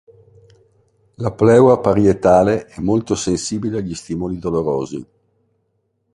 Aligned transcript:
La 1.17 1.31
pleura 1.37 1.77
parietale 1.79 2.65
è 2.65 2.79
molto 2.81 3.13
sensibile 3.13 3.77
agli 3.77 3.93
stimoli 3.93 4.39
dolorosi. 4.39 5.05